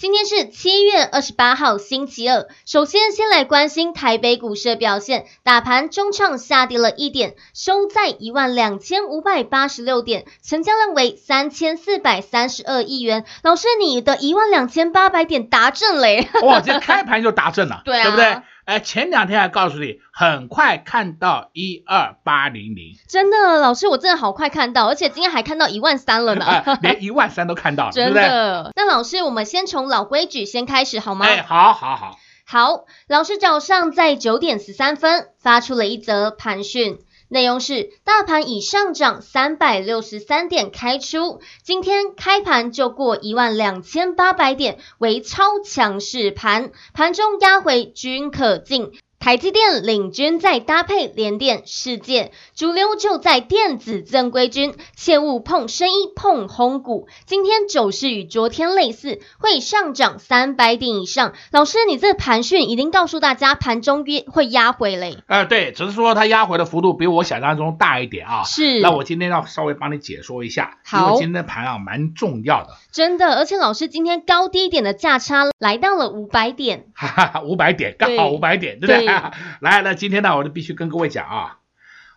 [0.00, 2.46] 今天是七月二十八号，星期二。
[2.64, 5.26] 首先，先来关心台北股市的表现。
[5.42, 13.26] 打盘中创下跌了一点，收在一万两千五百八十六点，成交量为三千四百三十二亿元。
[13.42, 16.30] 老师，你的一万两千八百点达阵嘞！
[16.44, 18.42] 哇，这开盘就达阵了， 对啊，对不对？
[18.70, 28.20] 哎，前两天还告诉你，很快看到一二八零零，真的，老师，我真的好快看到，而且今天还看到一万三了呢， 哎、连一万三都看到了， 真的。
[28.20, 31.26] 对对，那老师，我们先从老规矩先开始好吗？
[31.26, 32.84] 哎，好，好，好，好。
[33.08, 36.98] 老师早上在九点十三分发出了一则盘讯。
[37.32, 48.90] 内容是大盘已上涨三百六十三点开出，今天开盘就过一万两千八百点，为超强势盘，盘中压回均可进。
[49.20, 57.06] 台积电领军，再搭配联电、世界，主流就在电子正规军，切勿碰生意、碰轰股。
[57.26, 61.34] 今天走势与昨天类似，会上涨三百点以上。
[61.52, 65.18] 老师，你这盘讯已经告诉大家，盘中约会压回嘞。
[65.26, 68.42] 呃，对，只是说它压回的幅度比我想象中大一点啊。
[68.44, 68.80] 是。
[68.80, 72.70] 那我今天要稍微帮你解说一下，好，因为今天盘啊蛮重要的。
[72.90, 79.09] 真的，而且老师今天高低点的价差来到了五百点，哈哈，五百点，刚好五百点，对，对不对？
[79.60, 81.58] 来，那今天呢，我就必须跟各位讲啊，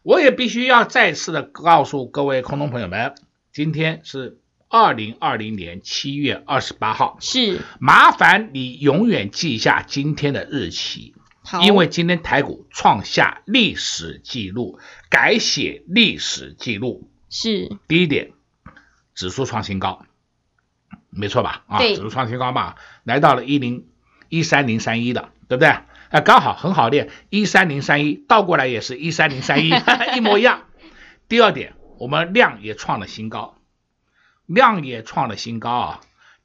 [0.04, 3.16] 我也必须要再次的告诉各位空中朋友们，
[3.52, 4.40] 今天是
[4.70, 18.32] 二零二零年七月二十八号，是，麻烦你永远记一下今天的日期，好，因为今天台股创下历史记录，改写历史记录，是，第一点，
[19.14, 20.06] 指数创新高，
[21.10, 21.64] 没错吧？
[21.68, 23.86] 啊，指数创新高嘛，来到了一零
[24.30, 25.78] 一三零三一的，对不对？
[26.14, 29.72] 啊，刚好很好练，一三零三一倒过来也是一三零三一，
[30.16, 30.66] 一模一样。
[31.28, 33.58] 第二点，我们量也创了新高，
[34.46, 36.02] 量也创了新高啊。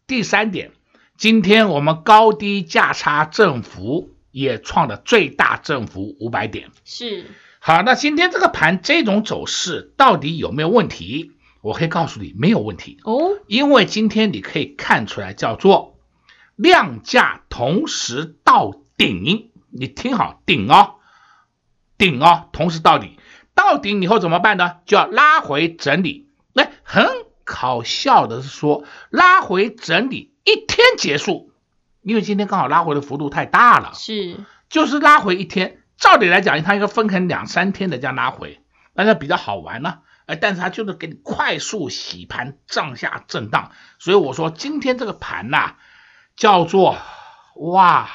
[0.07, 0.71] 第三点，
[1.19, 6.71] 今天我们高低价差振幅也创了最大振幅五百点。
[6.87, 7.27] 是。
[7.59, 11.33] 好，那今天这个盘这种走势到底有没有问题？
[11.61, 15.99] 我可以告诉你，没有问题哦，因为今天你可以看出来，叫做
[16.57, 19.48] 量价同时到顶。
[19.71, 20.97] 你听好，顶哦，
[21.99, 23.19] 顶哦，同时到底，
[23.55, 24.77] 到底以后怎么办呢？
[24.87, 26.31] 就要拉回整理。
[26.53, 27.07] 那很
[27.45, 31.53] 搞笑的是说，拉回整理一天结束，
[32.03, 35.83] 因为今天刚好拉回的幅度太大了，是，就是拉回一天。
[35.97, 38.63] 照理来讲，它应该分成两三天的这样拉回，
[38.95, 39.99] 那就比较好玩呢。
[40.27, 43.73] 哎，但是它就是给你快速洗盘，上下震荡。
[43.99, 45.77] 所以我说今天这个盘呐、啊，
[46.37, 46.97] 叫做
[47.57, 48.09] 哇。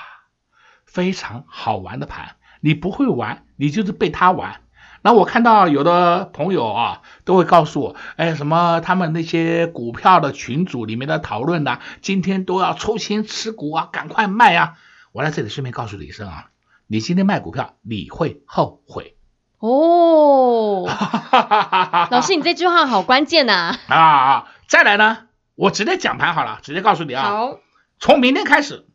[0.93, 4.61] 非常好玩的盘，你不会玩，你就是被他玩。
[5.01, 14.77] 那我看到有的朋友啊，都会告诉我，哎，什么他们那些股票的群组里面的讨论呐，今天都要抽签持股啊，赶快卖啊！
[15.11, 16.51] 我在这里顺便告诉你一声啊，
[16.85, 19.17] 你今天卖股票，你会后悔
[19.57, 20.85] 哦。
[22.11, 23.75] 老师，你这句话好关键呐！
[23.87, 25.17] 啊，再来呢，
[25.55, 27.57] 我直接讲盘好了，直接告诉你啊，好，
[27.99, 28.85] 从明天开始，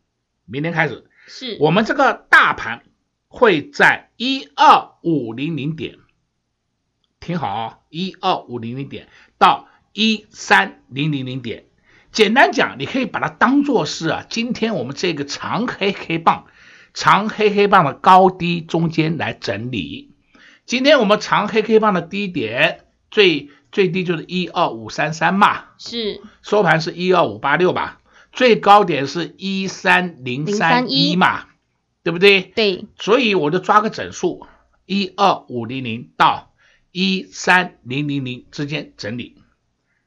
[0.45, 1.08] 明天开始。
[1.29, 2.81] 是我们这个大盘
[3.27, 5.95] 会在一二五零零点，
[7.19, 9.07] 听好啊，一二五零零点
[9.37, 11.65] 到一三零零零点。
[12.11, 16.47] 简单讲，你可以把它当做是啊，今天我们这个长黑黑棒，
[16.95, 20.15] 长黑黑棒的高低中间来整理。
[20.65, 27.98] 今天我们长黑黑棒的低点最最低就是一二五三三嘛，是收盘是一二五八六吧。
[28.31, 31.47] 最高点是一三零三一嘛，
[32.03, 32.41] 对不对？
[32.41, 34.45] 对，所以我就抓个整数，
[34.85, 36.53] 一二五零零到
[36.91, 39.41] 一三零零零之间整理，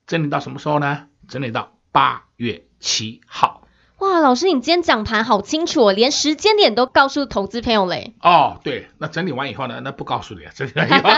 [0.06, 1.08] 整理到什么时候呢？
[1.28, 3.61] 整理到八月七号。
[4.02, 8.14] 哇，老师，你今天讲盘好清楚哦，连时间点都告诉投资朋友嘞。
[8.20, 9.81] 哦，对，那整理完以后呢？
[9.84, 11.10] 那不告诉你，整理完以后，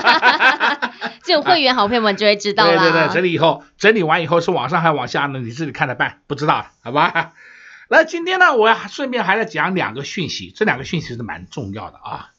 [1.23, 2.79] 只有会员好朋友们就会知道了。
[2.79, 5.39] 对对对，整理以后，整理完以后是往上还是往下呢？
[5.39, 7.33] 你自己看着办，不知道，好吧？
[7.89, 12.33] 那今天呢，我要顺便还要讲两个讯息，这两个讯息是蛮重要的啊。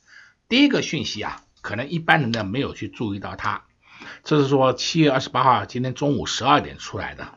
[0.47, 3.63] 第一个讯息啊，可能一般人呢没有去注意到它，
[4.23, 7.29] 这是说七月二十八号今天中午十二点出来的。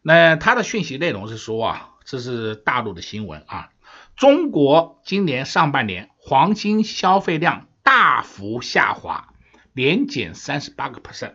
[0.00, 3.70] 那它的讯息内容是说啊，这是大陆的新闻啊，
[4.16, 9.32] 中国今年上半年黄金消费量大幅下滑，
[9.72, 11.34] 年减三十八个 percent。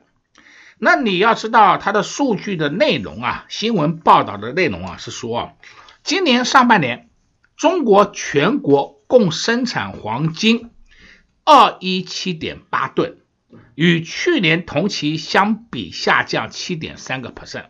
[0.77, 5.57] 那你要知道它的数据的内容啊，新闻报道的内容啊是说，
[6.03, 7.09] 今年上半年
[7.57, 10.69] 中国全国共生产黄金
[11.43, 13.17] 二一七点八吨，
[13.75, 17.65] 与去年同期相比下降七点三个 percent，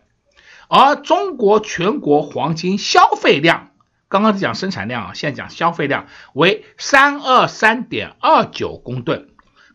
[0.70, 3.72] 而中国全国黄金消费量，
[4.06, 9.30] 刚刚是讲生产量啊，现在讲消费量为三二三点二九公吨。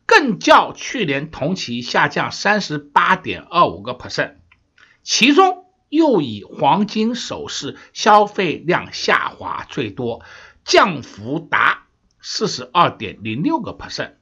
[0.06, 4.36] 更较去年同期下降三十八点二五个 percent，
[5.04, 10.24] 其中又以黄金首饰消费量下滑最多，
[10.64, 11.88] 降幅达
[12.22, 14.14] 四十二点零六个 percent。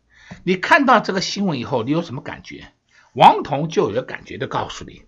[0.44, 2.72] 你看到这个新闻以后，你有什么感觉？
[3.14, 5.04] 王彤就有感觉的告诉你，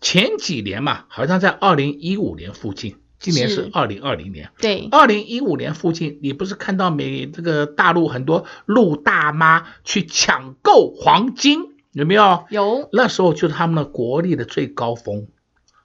[0.00, 2.96] 前几年嘛，好像在二零一五年附近。
[3.18, 12.46] 今年是二零二零年，对，二零一五年附近，你不是看到美这个大陆很多陆大妈去抢购黄金，有没有？
[12.48, 15.28] 有，那时候就是他们的国力的最高峰，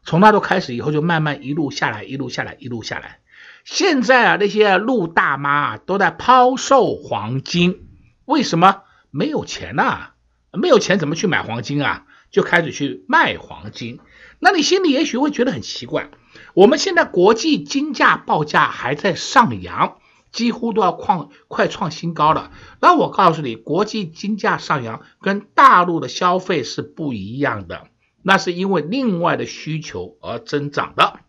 [0.05, 3.19] 从那都开始以后就慢慢一路下来，一路下来，一路下来。
[3.65, 7.85] 现在啊，那些陆大妈啊都在抛售黄金，
[8.23, 8.83] 为什么？
[9.11, 10.11] 没有钱呐，
[10.53, 12.04] 没有钱怎么去买黄金啊？
[12.35, 14.01] 就开始去卖黄金。
[14.39, 16.09] 那你心里也许会觉得很奇怪。
[16.53, 19.99] 我们现在国际金价报价还在上扬，
[20.33, 22.51] 几乎都要创快创新高了。
[22.81, 27.87] 那我告诉你，国际金价上扬跟大陆的消费是不一样的，
[28.21, 31.21] 那是因为另外的需求而增长的。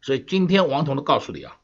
[0.00, 1.58] 所以今天王彤都告诉你啊，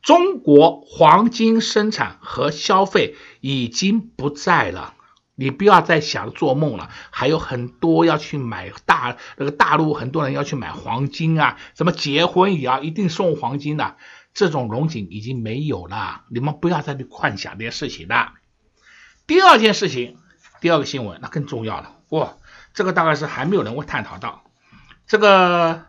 [0.00, 4.94] 中国黄金生产和消费已经不在了。
[5.34, 13.96] 你不要再想做梦了，还有很多要去买大那个大陆很多人要去买黄金啊，什么结婚也要一定送黄金的，
[14.34, 18.34] 这种龙井已经没有了，你们不要再去幻想这些事情了。
[19.26, 20.18] 第二件事情，
[20.60, 22.36] 第二个新闻那更重要了，哇，
[22.74, 24.44] 这个大概是还没有人会探讨到，
[25.06, 25.86] 这个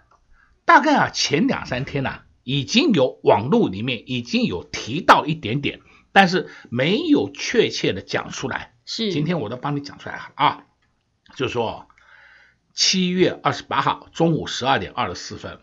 [0.63, 5.81] 大概啊前两三天呢、已经有网络里面已经有提到一点点，
[6.13, 8.73] 但是没有确切的讲出来。
[8.85, 10.63] 是，今天我都帮你讲出来了啊，
[11.35, 11.88] 就是说
[12.74, 15.59] 七月二十八号中午十二点二十四分，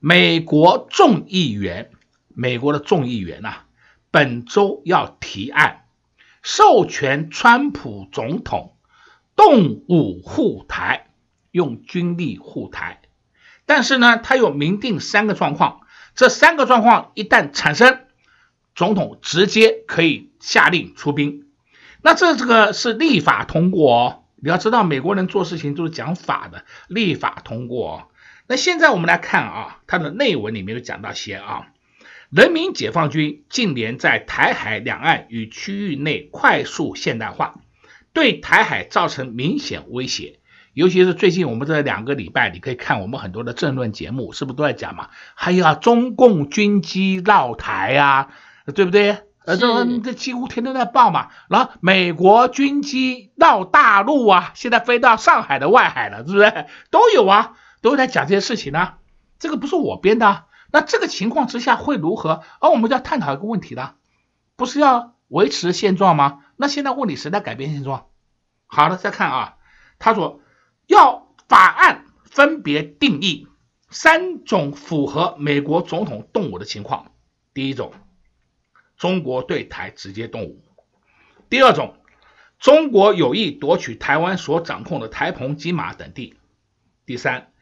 [0.00, 1.90] 美国众议员，
[2.28, 3.64] 美国的众议员呐、
[4.10, 5.84] 本周要提案
[6.42, 8.76] 授权川普总统
[9.36, 11.10] 动武护台，
[11.50, 13.02] 用军力护台，
[13.66, 18.06] 但是呢，他有明定三个状况，这三个状况一旦产生，
[18.74, 21.42] 总统直接可以下令出兵。
[22.04, 28.08] 那这这个是立法通过哦，你要知道美国人做事情都是讲法的，立法通过哦。
[28.46, 31.68] 那现在我们来看啊，它的内文里面有讲到些啊，
[32.28, 37.54] 人民解放军近年在台海两岸与区域内快速现代化，
[38.12, 40.40] 对台海造成明显威胁。
[40.74, 45.08] 尤其是最近我们这两个礼拜，你可以看我们很多的政论节目，是不是都在讲嘛？
[45.34, 48.28] 还有啊，中共军机绕台啊，
[48.74, 49.20] 对不对？
[49.44, 56.66] 呃，这这几乎天天在报嘛，然后美国军机到大陆啊，现在飞到上海的外海了，是不是？
[56.90, 58.94] 都有啊，都在讲这些事情呢、
[59.38, 62.42] 这个不是我编的，那这个情况之下会如何？
[62.58, 63.96] 而我们就要探讨一个问题了，
[64.56, 66.44] 不是要维持现状吗？
[66.56, 68.06] 那现在问题谁在改变现状？
[68.66, 69.56] 好了，再看啊，
[69.98, 70.40] 他说
[70.86, 73.46] 要法案分别定义
[73.90, 77.12] 三种符合美国总统动武的情况，
[77.52, 77.92] 第一种。
[78.96, 80.62] 中国对台直接动武。
[81.50, 81.96] 第二种，
[82.58, 86.34] 中国有意夺取台湾所掌控的台澎金马等地。
[87.06, 87.52] 第三，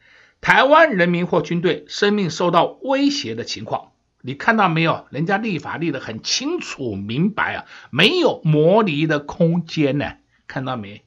[0.41, 3.91] 台湾人民或军队生命受到威胁的情况。
[4.21, 5.05] 你看到没有？
[5.09, 10.13] 人家立法立得很清楚明白啊，没有模拟的空间呢。
[10.47, 11.03] 看到没？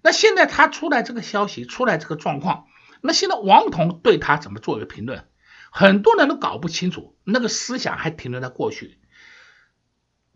[0.00, 2.64] 那现在他出来这个消息，出来这个状况，
[3.02, 5.26] 那现在王彤对他怎么做一个评论？
[5.70, 8.98] 很多人都搞不清楚，那个思想还停留在过去。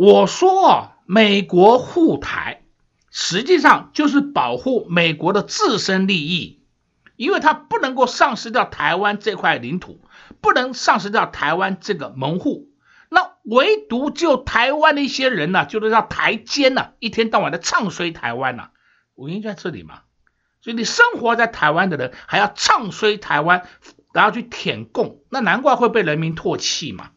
[0.03, 2.63] 我说，美国护台
[3.11, 6.63] 实际上就是保护美国的自身利益，
[7.17, 10.01] 因为它不能够丧失掉台湾这块领土，
[10.41, 12.71] 不能丧失掉台湾这个门户。
[13.11, 18.71] 那唯独就台湾的一些人呢，就是要台奸呢，一天到晚的唱衰台湾呢，
[19.17, 20.01] 原因在这里嘛。
[20.63, 23.67] 所以你生活在台湾的人还要唱衰台湾，
[24.15, 27.11] 然后去舔共，那难怪会被人民唾弃嘛。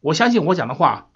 [0.00, 1.10] 我相信我讲的话。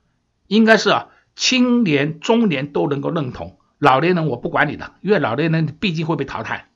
[0.49, 6.69] 应该是啊，青年、中年都能够认同，老年人我不管你的，因为老年人毕竟会被淘汰，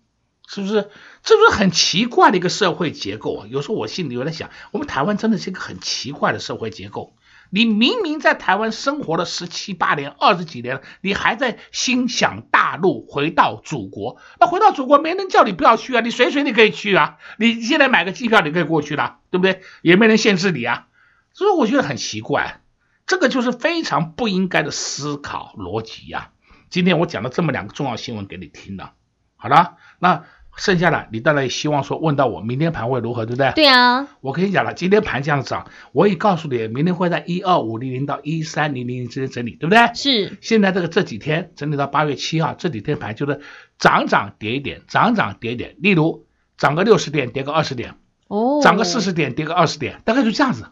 [0.46, 0.88] 是不是？
[1.24, 3.46] 这是很奇怪的一个社会结构啊！
[3.48, 7.14] 有时候我心里有在想，我们台湾真的是一个很奇怪的社会结构。
[7.54, 14.16] 你明明在台湾生活了十七八年、二十几年了，你还在心想大陆，回到祖国。
[14.40, 17.18] 那回到祖国，没人叫你不要去啊，你随随你可以去啊。
[17.38, 19.60] 你现在买个机票，你可以过去了，对不对？
[19.82, 20.86] 也没人限制你啊。
[21.34, 22.61] 所以我觉得很奇怪，
[23.06, 26.30] 这个就是非常不应该的思考逻辑呀。
[26.70, 28.92] 今天我讲了这么两个重要新闻给你听了，
[29.36, 30.24] 好了，那。
[30.54, 33.52] 剩下的你当然也希望说问到我明天盘会如何，对不对？
[33.54, 39.94] 对啊，我跟你讲了，今天盘这样涨，我也告诉你，明天会在一二五零零到一三零零零之间整理，对不对？
[39.94, 40.36] 是。
[40.42, 43.40] 现在这个这几天整理到八月七号，这几天盘就是
[43.78, 45.76] 涨涨跌一点，涨涨跌一点。
[45.78, 46.26] 例如
[46.58, 47.94] 涨个六十点，跌个二十点，
[48.28, 50.66] 哦，涨个四十点，跌个二十点，大概就这样子，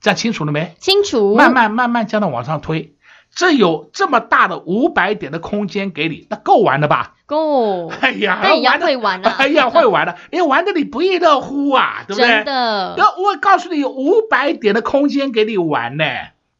[0.00, 0.74] 这样清楚了没？
[0.80, 1.34] 清楚。
[1.34, 2.94] 慢慢慢慢将它往上推，
[3.34, 7.14] 这有这么大的五百点的空间给你，那够玩的吧？
[7.26, 12.28] 够， 哎呀，那也要会玩了， 哎呀，会玩的， 因为玩的你不亦乐乎啊，对不对？
[12.28, 16.04] 真的，我告诉你，有五百点的空间给你玩呢，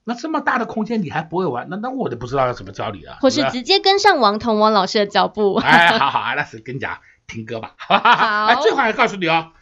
[0.04, 3.16] 那这么大的空间你还不会玩，那那我就不知道要怎么教你了。
[3.21, 5.54] 或是直接跟上王彤王老师的脚步。
[5.54, 7.75] 哎，好好啊，那是跟你讲听歌吧。
[7.78, 9.52] 好，哎，最后还告诉你哦，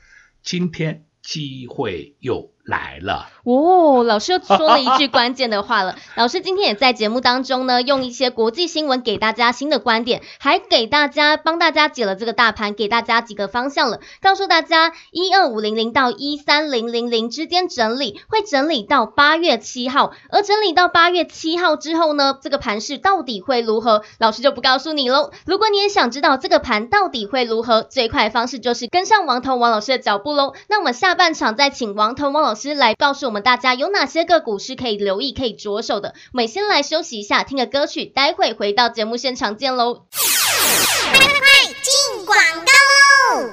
[0.43, 2.51] 今天机会有。
[2.67, 5.95] 来了哦，老师又说了一句关键的话了。
[6.17, 24.03] 老师今天也在节目当中呢，用一些国际新闻给大家新的观点，还给大家帮大家解了这个大盘，给大家几个方向了，告诉大家一二五零零到一三零零零之间整理，会整理到八月七号，而整理到八月七号之后呢，这个盘势到底会如何？
[24.19, 25.31] 老师就不告诉你喽。
[25.45, 30.55] 如果你也想知道这个盘到底会如何，最快的方式就是跟上王彤王老师的脚步喽。
[30.69, 32.67] 那我们下半场再请王彤王老师。
[32.67, 36.15] 师来告诉我们大家有哪些个股是可以留意、可以着手的。
[36.33, 39.95] 我们先来休息一下，听个歌曲，待会回到节目现场见喽！
[39.95, 42.73] 快快快，进广告
[43.39, 43.51] 喽！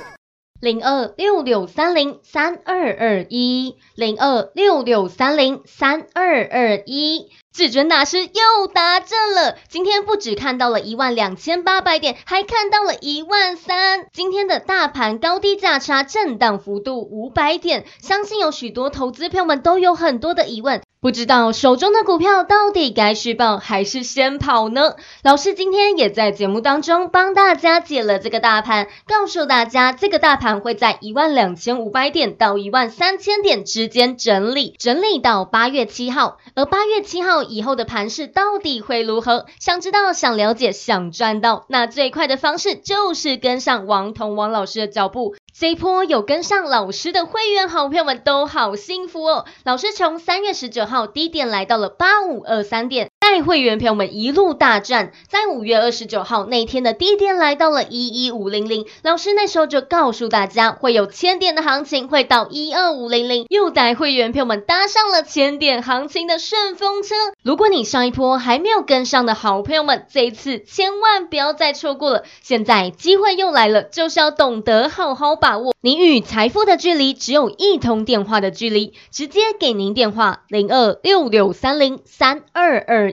[0.60, 7.30] 零二六六三零三二二一，零二六六三零三二二一。
[7.54, 14.08] 至尊大师又达阵了，今天不止看到了一万两千八百点，还看到了一万三。
[14.12, 20.82] 今天的大盘高低价差震荡幅度五百点，相信有许多投资朋友们都有很多的疑问。
[21.04, 24.96] 不知道手中的股票到底该续抱还是先跑呢？
[25.22, 36.38] 老师今天也在节目当中帮大家解了这个大盘，告诉大家这个大盘会在一万两千五百点到一万三千点之间整理，整理到八月七号。
[36.56, 39.46] 而八月七号以后的盘势到底会如何？
[39.60, 45.36] 想知道、想了解、想赚到，那最快的方式就是跟上王彤王老师的脚步。
[45.56, 49.46] 这一波有跟上老师的会员好朋友们都好幸福哦！
[49.64, 53.12] 老师从三月十九号低点来到了八五二三点。
[53.24, 67.16] 带会员朋友们一路大赚，在五月二十九号那天的低点来到了一一五零零，老师那时候就告诉大家会有千点的行情，会到一二五零零，又带会员朋友们搭上了千点行情的顺风车。
[67.44, 75.74] 如果你上一波还没有跟上的好朋友们，这一次千万不要再错过了，现在机会又来了，就是要懂得好好把握。
[75.80, 83.13] 你与财富的距离只有一通电话的距离，直接给您电话零二六六三零三二二。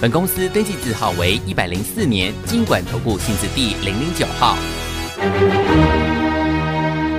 [0.00, 4.56] 本公司登记字号为一百零四年金管投顾新字第零零九号。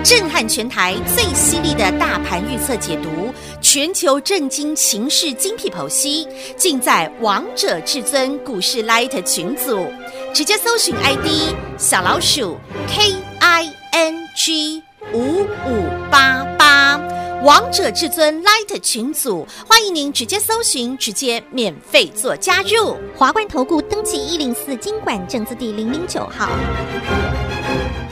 [0.02, 9.86] 震撼全台最犀利的大盘预测解读，全球震惊情势精辟剖析，尽在王者至尊股市 Light 群组，
[10.34, 12.58] 直接搜寻 ID 小老鼠
[12.88, 14.82] K I N G
[15.12, 17.19] 五五八八。
[17.44, 22.98] 王者至尊 Light 群组，欢迎您直接搜寻，直接免费做加入。
[23.16, 26.50] 华冠投顾登记一零四经管证字第零零九号。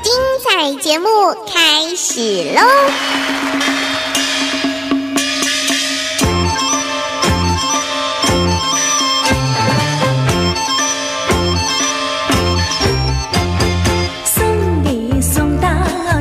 [0.01, 1.09] 精彩节目
[1.45, 2.61] 开始喽！
[14.23, 15.67] 送你送到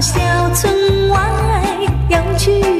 [0.00, 0.18] 小
[0.54, 1.18] 村外，
[2.10, 2.75] 要去。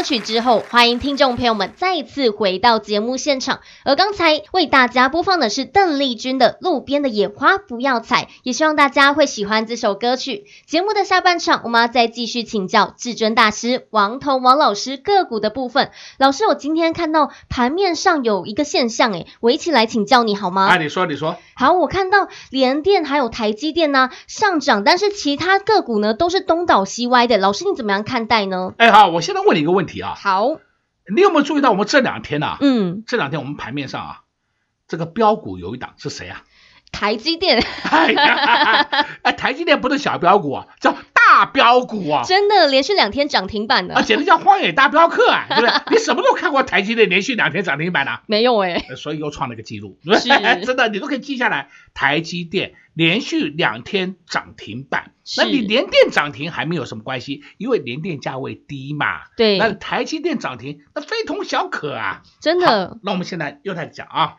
[0.00, 3.60] 歌曲之后，欢迎听众朋友们再次回到节目现场。
[3.84, 10.46] 而刚才为大家播放的是邓丽君的《路边的野花不要采》，也希望大家会喜欢这首歌曲。
[10.64, 15.90] 节目的下半场，我们要再继续请教至尊大师王彤王老师个股的部分。
[16.16, 20.66] 老师，我今天看到盘面上有一个现象，诶，我一起来请教你好吗？
[20.66, 21.36] 啊，你说，你说。
[21.54, 27.36] 好，我看到联电还有台积电呢上涨，但是其他个股呢都是东倒西歪的。
[27.36, 28.72] 老师，你怎么样看待呢？
[28.78, 30.14] 哎，好，我现在问你一个问题啊。
[30.14, 30.60] 好，
[31.12, 32.58] 你有没有注意到我们这两天啊？
[32.60, 34.20] 嗯，这两天我们盘面上啊，
[34.86, 36.44] 这个标股有一档是谁啊？
[36.92, 37.64] 台积电。
[37.90, 38.88] 哎呀，
[39.22, 40.94] 哎，台积电不是小标股啊，叫
[41.30, 42.24] 大标股啊！
[42.26, 45.70] 真的连续两天涨停板的啊，简直叫荒野大镖客啊，对不对？
[45.96, 48.20] 你什么时候看过台积电连续两天涨停板的？
[48.26, 50.28] 没有哎，所以又创了个记录，是
[50.66, 51.68] 真的，你都可以记下来。
[51.94, 59.20] 台积电连续两天涨停板，那你连电涨停还没有什么关系，因为连电价位低嘛。
[59.36, 62.98] 对，那台积电涨停，那非同小可啊，真的。
[63.04, 64.36] 那我们现在又开始讲啊，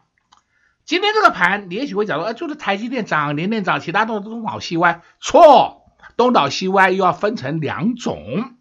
[0.83, 5.80] 今天这个盘，你也许会讲说，哎，就是台积电涨，联电涨，其他都东倒西歪，错。
[6.21, 8.53] 东倒西歪又要分成两种，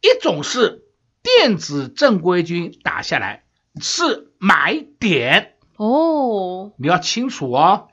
[0.00, 0.82] 一种是
[1.22, 3.44] 电子正规军打下来
[3.80, 7.86] 是买点哦，你要清楚哦。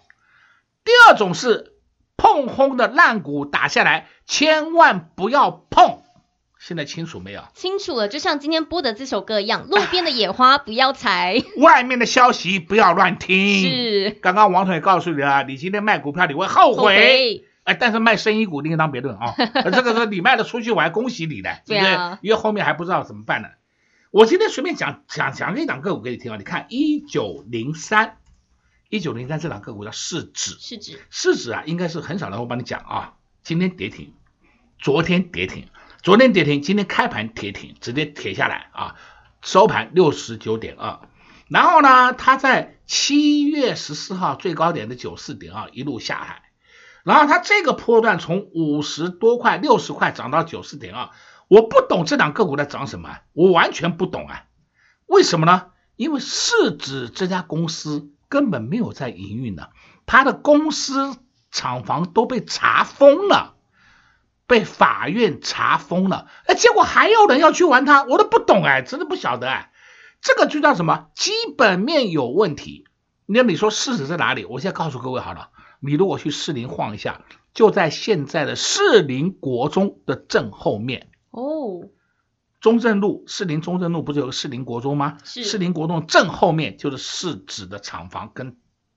[0.83, 1.73] 第二种是
[2.17, 5.99] 碰轰的烂股打下来，千万不要碰。
[6.57, 7.43] 现在清楚没有？
[7.53, 13.61] 清楚了，就像今天播的这首歌一样，路边的野花不要采， 外面的消息不要乱听。
[13.61, 16.77] 是，刚刚王总也告诉你了，你今天卖股票你会后悔。
[16.77, 19.35] 后悔哎，但是卖生意股另当别论啊！
[19.71, 22.17] 这个是你卖了出去，我还恭喜你呢，对不对？
[22.21, 23.47] 因为后面还不知道怎么办呢。
[24.11, 26.37] 我今天随便讲讲讲一档个股给你听啊！
[26.37, 28.17] 你看一九零三，
[28.89, 33.13] 一九零三这档个股叫市指，市指，市指啊，应该是很少人会帮你讲啊。
[33.43, 34.13] 今天跌停，
[34.77, 35.69] 昨天跌停，
[36.01, 38.95] 昨天跌停，今天开盘跌停，直接跌下来啊，
[39.41, 40.99] 收盘六十九点二。
[41.47, 46.43] 然后呢，它在七月十四号最高点的九四点二一路下海。
[47.03, 51.09] 然后它这个波段从五十多块、六十块涨到九十点二，
[51.49, 54.45] 我不懂这两个股在涨什么，我完全不懂啊！
[55.05, 55.67] 为什么呢？
[55.95, 59.69] 因为市值这家公司根本没有在营运的，
[60.05, 61.17] 它的公司
[61.51, 63.55] 厂房都被查封了，
[64.47, 69.71] 被法院查封了，哎，结果还有人要去玩它，我都不懂哎，真的不晓得哎，
[70.21, 71.07] 这个就叫什么？
[71.15, 72.87] 基本面有问题。
[73.25, 74.45] 那你说市值在哪里？
[74.45, 75.49] 我现在告诉各位好了。
[75.85, 77.21] 你如果去士林晃一下，
[77.53, 81.89] 就在现在的士林国中的正后面哦。
[82.61, 85.17] 中正路，士林中正路不是有个士林国中吗？
[85.25, 85.43] 是。
[85.43, 88.55] 士林国中正后面就是市指的厂房跟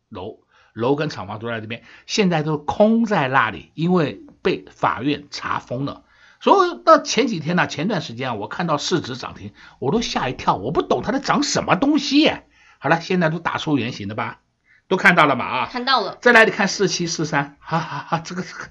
[0.08, 0.38] 楼，
[0.72, 6.04] 楼跟厂房都在这边，现在都空在那里，因为被法院查封了。
[6.38, 12.30] 所以到前几天呢，前段时间啊，我看到市值涨停，我都吓一跳，我不懂它在涨什么东西。
[12.78, 14.42] 好了，现在都打出原形了吧？
[14.88, 16.18] 都看到了嘛啊，看到了。
[16.20, 18.68] 再来你看四七四三，哈哈哈，这个这个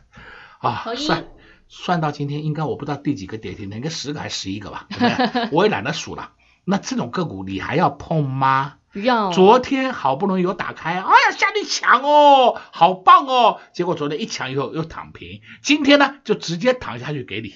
[0.59, 1.27] 啊，算
[1.67, 5.49] 算到今天应该我不知道第几个跌停，应该十个还是十一个吧，对不对？
[5.53, 6.31] 我也懒得数了。
[6.63, 8.75] 那这种个股你还要碰吗？
[8.91, 9.31] 不要。
[9.31, 17.49] 昨天好不容易有打开，哎呀下去抢哦，好棒哦，结果昨天一抢以后又躺平，今天呢就直接躺下去给你，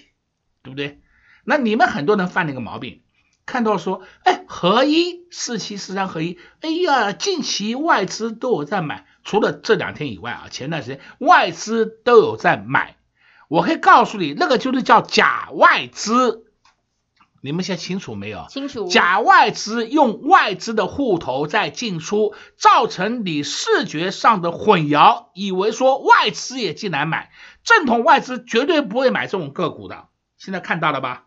[0.64, 1.00] 对不对？
[1.46, 3.02] 那你们很多人犯了一个毛病。
[3.50, 12.98] 看到说，哎，合一四七四三合一，哎呀，近期外资都有在买，除了这两天以外啊，前段时间外资都有在买。
[13.48, 16.46] 我可以告诉你，那个就是叫假外资。
[17.42, 18.46] 你们现在清楚没有？
[18.50, 18.88] 清楚。
[18.88, 27.32] 假外资用外资的户头在进出，造成你视觉上的混淆，以为说外资也进来买，
[27.64, 30.06] 正统外资绝对不会买这种个股的。
[30.38, 31.24] 现在看到了吧？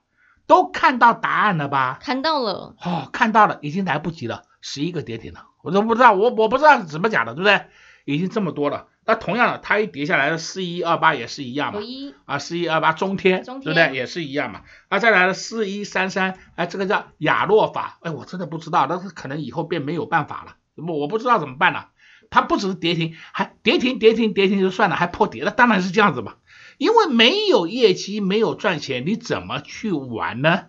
[0.52, 1.98] 都看到答案了吧？
[2.02, 7.62] 看到了，哦，看到了，已经来不及了，十一个跌停了，我都不知道，我我不知道是怎么讲的，对不对？
[8.04, 11.80] 已经这么多了，那同样的，它一跌下来的四一二八也是一样嘛，
[12.26, 13.72] 啊，四一二八中天，中天。
[13.72, 13.96] 对不对？
[13.96, 14.60] 也是一样嘛，
[14.90, 21.88] 那，再来了四一三三，哎，这个叫亚诺法，哎，我真的不知道，但是可能以后便没有办法了，我我不知道怎么办了，
[22.28, 26.34] 它不只是跌停，还跌停跌停跌停就算了，还破跌了，当然是这样子嘛。
[26.82, 30.64] 因为没有业绩，没有赚钱，你怎么去玩呢？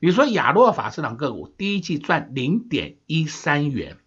[0.00, 3.98] 你说亚诺法市场个股第一季赚零点一三元，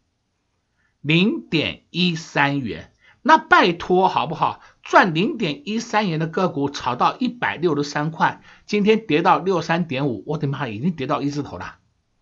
[1.02, 4.60] 零点一三元，那拜托好不好？
[4.82, 11.76] 赚零点一三元的个股炒到一百六十三块，今天跌到六三点五，我的妈，已经跌到一字头了。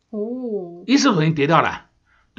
[0.10, 1.89] 哦，一字头已经跌掉了，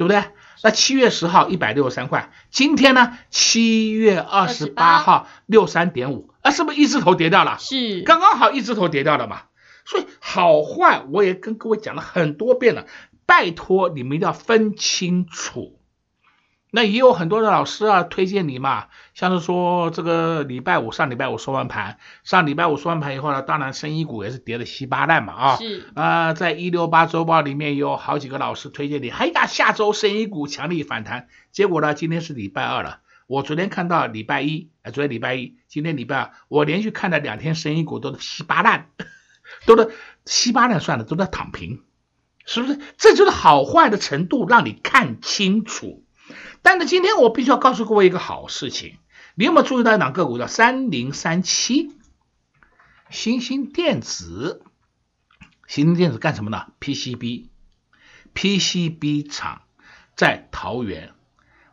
[0.01, 0.23] 对不对？
[0.63, 3.19] 那七月十号一百六十三块，今天呢？
[3.29, 6.31] 七月二十八号六三点五。
[6.41, 7.57] 啊，是不是一字头跌掉了？
[7.59, 9.43] 是，刚刚好一字头跌掉了嘛。
[9.85, 12.87] 所以好坏我也跟各位讲了很多遍了，
[13.27, 15.79] 拜托你们一定要分清楚。
[16.73, 38.87] 那也有很多的老师啊，推荐你嘛，像是说这个礼拜五上礼拜五收完盘，上礼拜五收完盘以后呢，当然生意股也是跌的稀巴烂嘛啊，是啊、呃，在一六八周报里面有好几个老师推荐你，哎呀，下周生意股强力反弹，结果呢，今天是礼拜二了，我昨天看到礼拜一，哎，昨天礼拜一，今天礼拜二，我连续看了两天生意股都是稀巴烂，
[39.67, 39.89] 都是
[40.25, 41.81] 稀巴烂算了，都在躺平，
[42.45, 42.79] 是不是？
[42.97, 46.00] 这就是好坏的程度，让你看清楚。
[46.61, 48.97] 但是今天我必须要告诉各位一个好事情，
[49.35, 51.95] 你有没有注意到一档个股叫三零三七，
[53.09, 54.63] 新兴电子，
[55.67, 59.61] 新兴电子干什么呢？PCB，PCB 厂
[60.15, 61.13] 在桃园。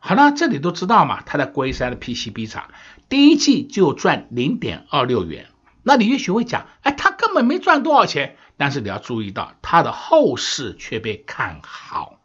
[0.00, 2.70] 好了，这里都知道嘛，它在龟山的 PCB 厂，
[3.08, 5.48] 第一季就赚零点二六元。
[5.82, 8.36] 那你也许会讲，哎，它根本没赚多少钱。
[8.56, 12.17] 但是你要注意到，它的后市却被看好。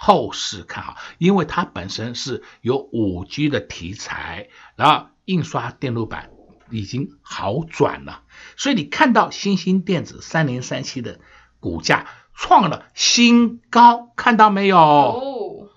[0.00, 6.30] 后市看好，因为它本身是有五 G 的题材，然后印刷电路板
[6.70, 8.22] 已经好转了，
[8.56, 11.18] 所以你看到新兴电子三零三七的
[11.58, 14.78] 股价创了新高，看到没有？
[14.78, 15.68] 哦，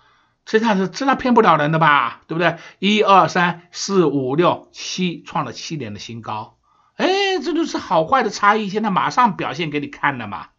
[0.45, 2.21] 这下是真的骗不了人的吧？
[2.27, 2.57] 对不对？
[2.77, 6.59] 一二三四五六七，创了七年的新高，
[6.95, 10.49] 哎，这就是好坏的差异，现在马上表现给你看了嘛。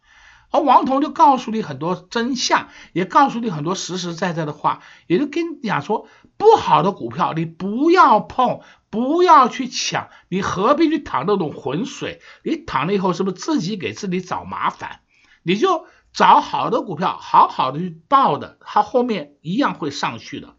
[0.53, 8.61] 而王彤就告诉你很多真相，也告诉你很多实实在在的话，也就跟你讲说，不好的股票你不要碰，
[8.91, 12.21] 不要去抢，你何必去淌那种浑水？
[12.43, 14.99] 你淌了以后，是不是自己给自己找麻烦？
[15.41, 20.53] 你就找好的股票，好好的去抱的，它后面一样会上去的。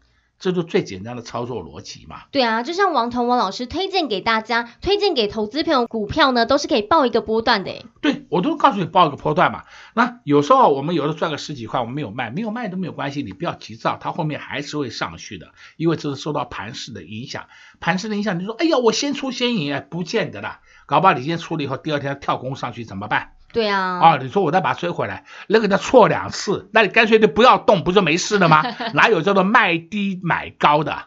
[0.45, 2.25] 这就最简单的操作逻辑嘛。
[2.29, 7.83] 对啊，就像王彤王老师推荐给大家，推荐给投资朋友股票呢，都是可以报一个波段的。
[7.99, 9.63] 对，我都告诉你报一个波段嘛。
[9.95, 17.47] 那有时候我们有的赚个十几块，我们没有卖，没有卖都没有关系，你不要急躁，它后面还是会上去的，因为这是受到盘势的影响。
[17.79, 20.59] 盘势的影响，你说，哎呀，我先出先赢，不见得啦。
[20.85, 23.31] 搞不好你先出了以后，第二天跳空上去怎么办？
[23.55, 28.61] 对啊，啊，你说我再把它追回来，那个叫错两次，那你干脆就不要动，不就没事了吗？
[28.93, 31.05] 哪有叫做卖低买高的，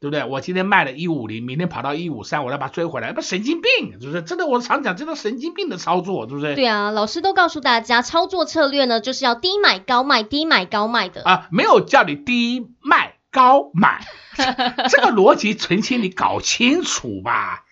[0.00, 0.24] 对不对？
[0.24, 4.22] 我今天卖了一五零，明天跑到一五三，我再把它追回来，不神经病，是不是？
[4.22, 6.56] 真的，我常讲，这个神经病的操作，是不是？
[6.56, 14.04] 对啊，老师都告诉大家，操作策略呢，就是要低买高卖，低买高卖的啊，没有叫你低卖高买，
[14.90, 17.64] 这个逻辑澄清你搞清楚吧。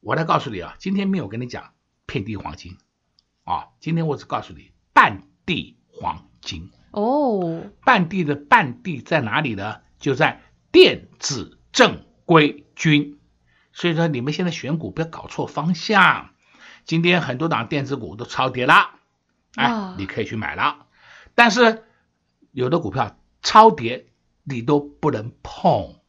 [0.00, 1.70] 我再告诉你啊，今天没有跟你讲
[2.06, 2.76] 遍地黄金。
[3.44, 9.80] 啊、哦，今天我只告诉你半地黄金哦，半地的半地在哪里呢？
[9.98, 13.18] 就在电子正规军。
[13.72, 16.30] 所以说你们现在选股不要搞错方向。
[16.84, 18.90] 今天很多档电子股都超跌了，
[19.54, 20.86] 哎，哦、你可以去买了。
[21.34, 21.84] 但是
[22.50, 24.06] 有的股票超跌
[24.44, 26.01] 你都不能碰。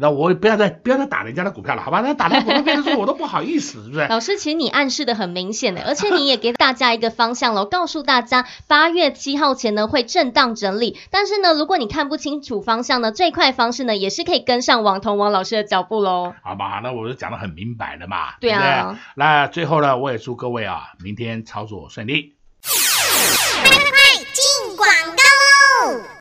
[0.00, 2.00] 那我不要再不要再打人家的股票了，好吧？
[2.00, 4.06] 那打人家股票变成说 我都不好意思，是不是？
[4.06, 10.96] 老师，其实你暗示的很明显的，而且你也给大家一个方向了，告诉大家八月七号前呢会震荡整理。
[11.10, 16.32] 但是呢，如果你看不清楚方向呢，最快方式呢也是可以跟上王彤王老师的脚步喽。
[16.42, 18.34] 好吧，那我就讲得很明白了嘛。
[18.40, 18.60] 对啊。
[18.60, 22.34] 对对，那最后呢，我也祝各位啊，明天操作顺利。
[22.62, 26.17] 快快快，进广告喽！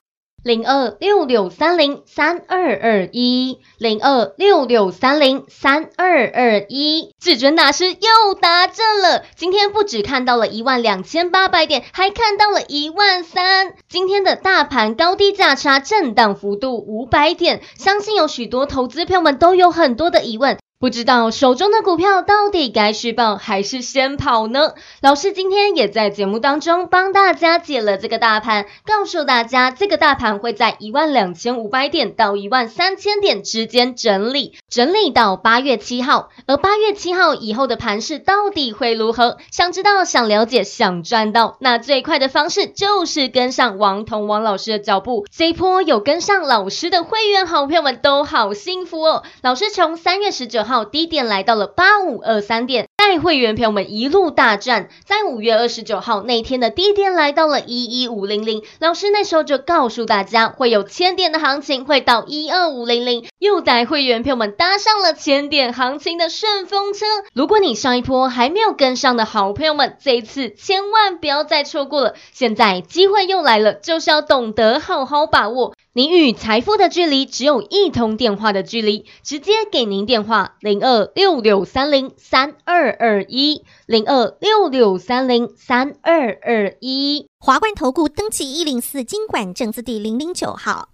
[0.48, 9.26] 零二六六三零三二二一，零二六六三零三二二一，至尊大师又达阵了。
[9.36, 13.74] 今天不只看到了一万两千八百点，还看到了一万三。
[13.90, 20.58] 今天的大盘高低价差震荡幅度五百点，相信有许多投资朋友们都有很多的疑问。
[20.80, 24.76] 不知道手中的股票到底该续报还是先跑呢？
[25.02, 36.30] 老师今天也在节目当中帮大家解了这个大盘，告诉大家这个大盘会在一万两千五百点到一万三千点之间整理，整理到八月七号。
[36.46, 39.38] 而八月七号以后的盘势到底会如何？
[39.52, 45.26] 想知道、想了解、想赚到，那最快的方式就是跟上王彤王老师的脚步。
[45.36, 49.24] 这一波有跟上老师的会员好朋友们都好幸福哦。
[49.42, 54.90] 老师从三月十九号低点来到了八五二三点，带会员朋友们一路大赚。
[55.06, 67.06] 在五月二十九号那天的低点来到了一一五零零，老师那时候就告诉大家会有千点的行情，会到一二五零零，又带会员朋友们搭上了千点行情的顺风车。
[67.34, 75.74] 如果你上一波还没有跟上的好朋友们，这一次千万不要再错过了，现在机会又来了，就是要懂得好好把握。
[75.98, 87.26] 您与财富的距离只有一通电话的距离，直接给您电话零二六六三零三二二一零二六六三零三二二一。
[87.40, 90.90] 华冠投顾登记一零四经管证字第零零九号。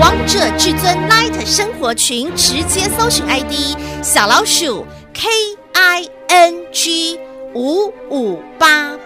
[0.00, 5.28] 王者至尊 Light 生活群，直接搜寻 ID 小老鼠 K
[5.74, 7.18] I N G
[7.54, 8.96] 五五八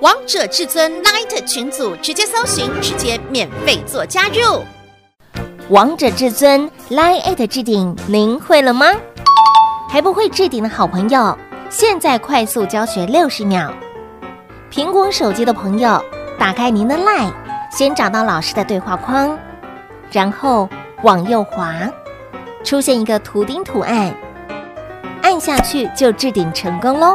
[0.00, 4.64] 王者至尊 Light 群组，直接搜寻，直接免费做加入。
[5.70, 8.86] 王者至尊 Light 置顶，您会了吗？
[9.90, 11.36] 还不会置顶的好朋友，
[11.68, 13.72] 现在快速教学六十秒。
[14.70, 16.02] 苹果手机的朋友，
[16.38, 17.32] 打开您的 Light，
[17.70, 19.38] 先找到老师的对话框，
[20.12, 20.68] 然后
[21.02, 21.74] 往右滑，
[22.62, 24.14] 出现一个图钉图案，
[25.22, 27.14] 按下去就置顶成功喽。